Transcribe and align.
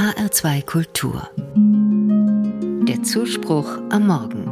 HR2 0.00 0.64
Kultur. 0.64 1.28
Der 2.88 3.02
Zuspruch 3.02 3.68
am 3.90 4.06
Morgen. 4.06 4.46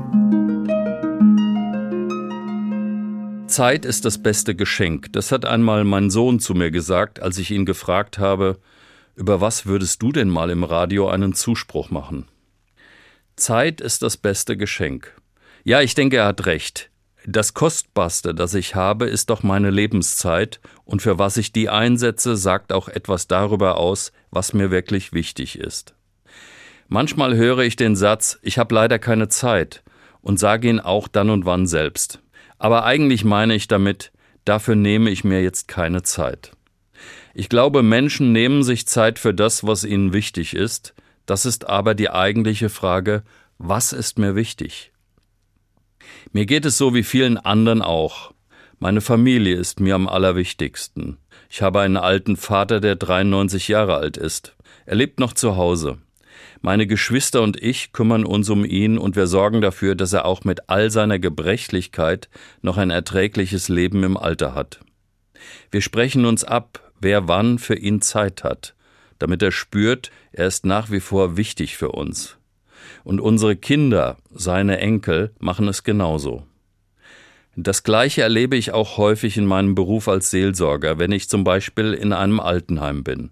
Zeit 3.47 3.87
ist 3.87 4.04
das 4.04 4.22
beste 4.22 4.54
Geschenk. 4.54 5.11
Das 5.15 5.33
hat 5.33 5.47
einmal 5.47 5.85
mein 5.85 6.11
Sohn 6.11 6.38
zu 6.38 6.53
mir 6.53 6.71
gesagt, 6.71 7.22
als 7.22 7.38
ich 7.38 7.51
ihn 7.51 7.65
gefragt 7.65 8.19
habe, 8.19 8.58
über 9.15 9.40
was 9.40 9.65
würdest 9.65 10.03
du 10.03 10.13
denn 10.13 10.29
mal 10.29 10.51
im 10.51 10.65
Radio 10.65 11.08
einen 11.08 11.33
Zuspruch 11.33 11.88
machen? 11.88 12.28
Zeit 13.37 13.80
ist 13.80 14.03
das 14.03 14.19
beste 14.19 14.58
Geschenk. 14.58 15.19
Ja, 15.65 15.80
ich 15.80 15.94
denke, 15.94 16.19
er 16.19 16.27
hat 16.27 16.45
recht. 16.45 16.91
Das 17.30 17.52
Kostbarste, 17.52 18.34
das 18.34 18.55
ich 18.55 18.74
habe, 18.74 19.05
ist 19.05 19.28
doch 19.28 19.42
meine 19.42 19.69
Lebenszeit, 19.69 20.60
und 20.87 21.02
für 21.02 21.19
was 21.19 21.37
ich 21.37 21.52
die 21.52 21.69
einsetze, 21.69 22.38
sagt 22.38 22.73
auch 22.73 22.88
etwas 22.88 23.27
darüber 23.27 23.77
aus, 23.77 24.12
was 24.30 24.55
mir 24.55 24.70
wirklich 24.70 25.12
wichtig 25.12 25.59
ist. 25.59 25.92
Manchmal 26.88 27.37
höre 27.37 27.59
ich 27.59 27.77
den 27.77 27.96
Satz, 27.96 28.38
ich 28.41 28.56
habe 28.56 28.74
leider 28.74 28.98
keine 28.98 29.28
Zeit, 29.28 29.82
und 30.23 30.41
sage 30.41 30.70
ihn 30.70 30.80
auch 30.80 31.06
dann 31.06 31.28
und 31.28 31.45
wann 31.45 31.66
selbst. 31.66 32.23
Aber 32.56 32.87
eigentlich 32.87 33.27
meine 33.27 33.54
ich 33.54 33.68
damit, 33.68 34.10
dafür 34.46 34.74
nehme 34.74 35.10
ich 35.10 35.23
mir 35.23 35.42
jetzt 35.42 35.68
keine 35.68 36.02
Zeit. 36.02 36.52
Ich 37.34 37.51
glaube, 37.51 37.82
Menschen 37.82 38.32
nehmen 38.32 38.62
sich 38.62 38.87
Zeit 38.87 39.18
für 39.18 39.34
das, 39.34 39.66
was 39.66 39.84
ihnen 39.84 40.15
wichtig 40.15 40.54
ist, 40.54 40.95
das 41.26 41.45
ist 41.45 41.68
aber 41.68 41.95
die 41.95 42.09
eigentliche 42.09 42.70
Frage, 42.70 43.23
was 43.59 43.92
ist 43.92 44.18
mir 44.18 44.34
wichtig? 44.34 44.92
Mir 46.32 46.46
geht 46.46 46.64
es 46.64 46.78
so 46.78 46.94
wie 46.94 47.02
vielen 47.02 47.36
anderen 47.36 47.82
auch. 47.82 48.32
Meine 48.78 49.00
Familie 49.00 49.56
ist 49.56 49.80
mir 49.80 49.94
am 49.94 50.08
allerwichtigsten. 50.08 51.18
Ich 51.50 51.62
habe 51.62 51.80
einen 51.80 51.96
alten 51.96 52.36
Vater, 52.36 52.80
der 52.80 52.96
93 52.96 53.68
Jahre 53.68 53.96
alt 53.96 54.16
ist. 54.16 54.54
Er 54.86 54.96
lebt 54.96 55.18
noch 55.18 55.32
zu 55.32 55.56
Hause. 55.56 55.98
Meine 56.60 56.86
Geschwister 56.86 57.42
und 57.42 57.62
ich 57.62 57.92
kümmern 57.92 58.24
uns 58.24 58.50
um 58.50 58.65
ihn 58.65 58.98
und 58.98 59.16
wir 59.16 59.26
sorgen 59.26 59.60
dafür, 59.60 59.95
dass 59.95 60.12
er 60.12 60.24
auch 60.24 60.45
mit 60.45 60.68
all 60.68 60.90
seiner 60.90 61.18
Gebrechlichkeit 61.18 62.28
noch 62.62 62.76
ein 62.76 62.90
erträgliches 62.90 63.68
Leben 63.68 64.03
im 64.03 64.17
Alter 64.17 64.55
hat. 64.55 64.81
Wir 65.70 65.81
sprechen 65.81 66.25
uns 66.25 66.45
ab, 66.45 66.93
wer 67.00 67.28
wann 67.28 67.59
für 67.59 67.77
ihn 67.77 68.00
Zeit 68.00 68.45
hat, 68.45 68.75
damit 69.19 69.43
er 69.43 69.53
spürt, 69.53 70.11
er 70.33 70.47
ist 70.47 70.67
nach 70.67 70.91
wie 70.91 71.00
vor 71.00 71.37
wichtig 71.37 71.77
für 71.77 71.91
uns. 71.91 72.38
Und 73.05 73.21
unsere 73.21 73.57
Kinder, 73.57 74.17
seine 74.34 74.79
Enkel, 74.79 75.33
machen 75.39 75.69
es 75.69 75.84
genauso. 75.84 76.45
Das 77.57 77.83
Gleiche 77.83 78.23
erlebe 78.23 78.57
ich 78.57 78.73
auch 78.73 78.98
häufig 78.98 79.37
in 79.37 79.47
meinem 79.47 79.75
Beruf 79.75 80.07
als 80.07 80.31
Seelsorger, 80.31 80.99
wenn 80.99 81.11
ich 81.11 81.29
zum 81.29 81.43
Beispiel 81.43 81.93
in 81.93 82.12
einem 82.12 82.39
Altenheim 82.39 83.03
bin. 83.03 83.31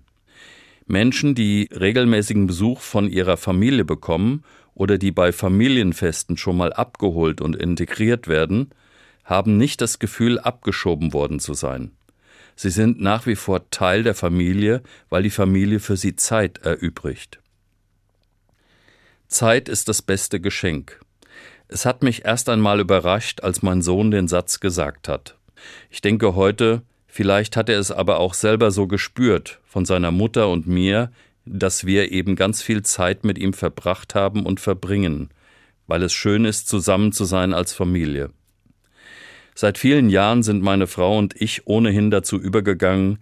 Menschen, 0.87 1.35
die 1.35 1.69
regelmäßigen 1.73 2.47
Besuch 2.47 2.81
von 2.81 3.09
ihrer 3.09 3.37
Familie 3.37 3.85
bekommen 3.85 4.43
oder 4.75 4.99
die 4.99 5.13
bei 5.13 5.33
Familienfesten 5.33 6.37
schon 6.37 6.57
mal 6.57 6.73
abgeholt 6.73 7.41
und 7.41 7.57
integriert 7.57 8.29
werden, 8.29 8.71
haben 9.25 9.57
nicht 9.57 9.81
das 9.81 9.99
Gefühl, 9.99 10.39
abgeschoben 10.39 11.13
worden 11.13 11.41
zu 11.41 11.55
sein. 11.55 11.93
Sie 12.55 12.71
sind 12.71 13.01
nach 13.01 13.27
wie 13.27 13.37
vor 13.37 13.71
Teil 13.71 14.03
der 14.03 14.15
Familie, 14.15 14.83
weil 15.09 15.23
die 15.23 15.31
Familie 15.31 15.79
für 15.79 15.97
sie 15.97 16.17
Zeit 16.17 16.59
erübrigt. 16.59 17.39
Zeit 19.29 19.69
ist 19.69 19.89
das 19.89 20.03
beste 20.03 20.41
Geschenk. 20.41 21.01
Es 21.69 21.85
hat 21.85 22.03
mich 22.05 22.25
erst 22.25 22.49
einmal 22.49 22.79
überrascht, 22.79 23.43
als 23.43 23.61
mein 23.61 23.83
Sohn 23.83 24.13
den 24.13 24.29
Satz 24.29 24.61
gesagt 24.61 25.09
hat. 25.09 25.37
Ich 25.91 26.01
denke 26.01 26.37
heute, 26.37 26.83
vielleicht 27.09 27.57
hat 27.57 27.69
er 27.69 27.81
es 27.81 27.91
aber 27.91 28.21
auch 28.21 28.35
selber 28.35 28.71
so 28.71 28.87
gespürt 28.87 29.61
von 29.67 29.85
seiner 29.85 30.13
Mutter 30.13 30.49
und 30.49 30.69
mir, 30.69 31.11
dass 31.45 31.85
wir 31.85 32.13
eben 32.13 32.37
ganz 32.37 32.63
viel 32.63 32.83
Zeit 32.83 33.25
mit 33.25 33.37
ihm 33.37 33.53
verbracht 33.53 34.15
haben 34.15 34.47
und 34.47 34.61
verbringen, 34.61 35.31
weil 35.89 36.03
es 36.05 36.13
schön 36.13 36.45
ist, 36.45 36.69
zusammen 36.69 37.11
zu 37.11 37.25
sein 37.25 37.53
als 37.53 37.73
Familie. 37.73 38.31
Seit 39.57 39.77
vielen 39.77 40.09
Jahren 40.09 40.45
sind 40.45 40.63
meine 40.63 40.87
Frau 40.87 41.19
und 41.19 41.35
ich 41.41 41.67
ohnehin 41.67 42.13
dazu 42.13 42.39
übergegangen, 42.39 43.19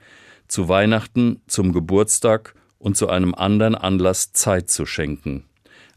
zu 0.49 0.69
Weihnachten, 0.69 1.41
zum 1.47 1.73
Geburtstag 1.73 2.55
und 2.79 2.97
zu 2.97 3.09
einem 3.09 3.35
anderen 3.35 3.75
Anlass 3.75 4.33
Zeit 4.33 4.69
zu 4.69 4.85
schenken 4.85 5.45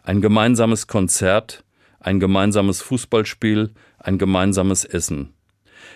ein 0.08 0.22
gemeinsames 0.22 0.88
Konzert, 0.88 1.66
ein 2.00 2.22
gemeinsames 2.22 2.82
Fußballspiel, 2.82 3.72
ein 3.98 4.18
gemeinsames 4.18 4.86
Essen. 4.86 5.34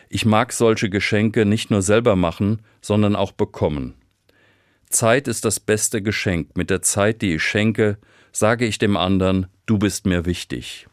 Ich 0.10 0.26
mag 0.26 0.52
solche 0.52 0.90
Geschenke 0.90 1.46
nicht 1.46 1.72
nur 1.72 1.82
selber 1.82 2.18
machen, 2.18 2.62
sondern 2.82 3.16
auch 3.16 3.32
bekommen. 3.32 3.94
Zeit 4.90 5.30
ist 5.30 5.46
das 5.46 5.62
beste 5.62 6.02
Geschenk. 6.02 6.58
Mit 6.58 6.70
der 6.70 6.82
Zeit, 6.82 7.22
die 7.22 7.36
ich 7.36 7.44
schenke, 7.44 8.00
sage 8.34 8.66
ich 8.66 8.78
dem 8.78 8.98
anderen, 8.98 9.48
du 9.66 9.80
bist 9.80 10.06
mir 10.06 10.26
wichtig. 10.26 10.88